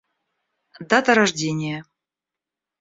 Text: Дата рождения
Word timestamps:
Дата 0.89 1.13
рождения 1.13 1.85